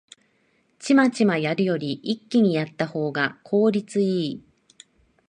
[0.79, 4.43] チマチマやるより一気にやったほうが効率いい